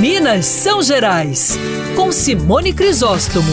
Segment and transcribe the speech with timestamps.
[0.00, 1.58] Minas São Gerais,
[1.94, 3.52] com Simone Crisóstomo.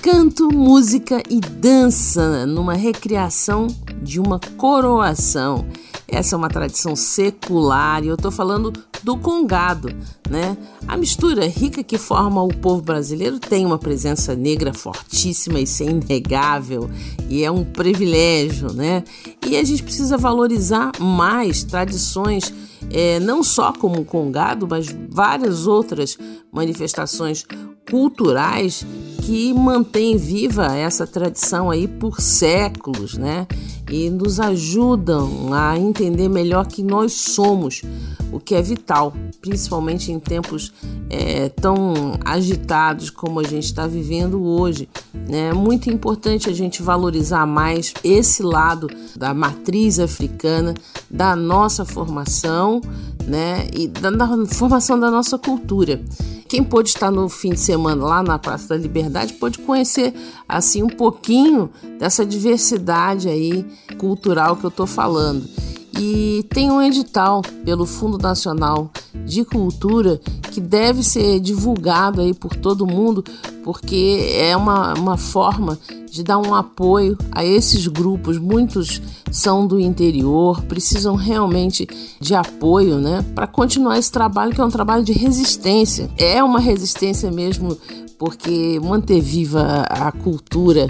[0.00, 3.66] Canto, música e dança numa recriação
[4.00, 5.66] de uma coroação.
[6.12, 8.70] Essa é uma tradição secular e eu estou falando
[9.02, 9.88] do congado,
[10.28, 10.58] né?
[10.86, 15.86] A mistura rica que forma o povo brasileiro tem uma presença negra fortíssima, isso é
[15.86, 16.90] inegável
[17.30, 19.02] e é um privilégio, né?
[19.46, 22.52] E a gente precisa valorizar mais tradições,
[22.90, 26.18] é, não só como o congado, mas várias outras
[26.52, 27.42] manifestações
[27.90, 28.86] culturais
[29.22, 33.46] que mantêm viva essa tradição aí por séculos, né?
[33.88, 37.82] E nos ajudam a entender melhor que nós somos,
[38.32, 40.72] o que é vital, principalmente em tempos
[41.08, 41.94] é, tão
[42.24, 44.88] agitados como a gente está vivendo hoje.
[45.14, 45.50] Né?
[45.50, 50.74] É muito importante a gente valorizar mais esse lado da matriz africana,
[51.10, 52.80] da nossa formação
[53.26, 53.68] né?
[53.72, 56.02] e da, da formação da nossa cultura.
[56.52, 60.12] Quem pôde estar no fim de semana lá na Praça da Liberdade pôde conhecer
[60.46, 63.64] assim um pouquinho dessa diversidade aí
[63.96, 65.48] cultural que eu estou falando.
[65.98, 68.90] E tem um edital pelo Fundo Nacional
[69.24, 70.20] de Cultura
[70.52, 73.24] que deve ser divulgado aí por todo mundo,
[73.62, 75.78] porque é uma, uma forma
[76.10, 78.38] de dar um apoio a esses grupos.
[78.38, 81.88] Muitos são do interior, precisam realmente
[82.20, 86.10] de apoio, né, para continuar esse trabalho que é um trabalho de resistência.
[86.18, 87.78] É uma resistência mesmo,
[88.22, 90.86] porque manter viva a cultura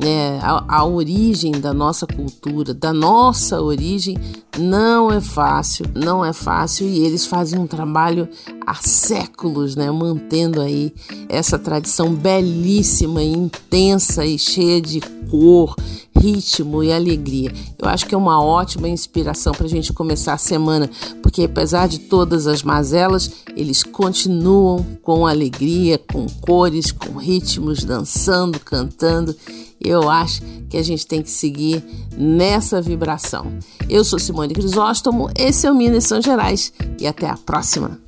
[0.00, 4.16] né, a, a, origem da nossa cultura, da nossa origem,
[4.58, 8.26] não é fácil, não é fácil e eles fazem um trabalho
[8.66, 10.92] há séculos, né, mantendo aí
[11.28, 15.76] essa tradição belíssima, intensa e cheia de cor,
[16.16, 17.52] ritmo e alegria.
[17.78, 20.90] Eu acho que é uma ótima inspiração para a gente começar a semana,
[21.22, 28.58] porque apesar de todas as mazelas, eles continuam com alegria, com cores, com ritmos, dançando,
[28.58, 29.36] cantando
[29.80, 31.82] eu acho que a gente tem que seguir
[32.16, 33.50] nessa vibração.
[33.88, 37.98] Eu sou Simone Crisóstomo, esse é o Minas São Gerais e até a próxima.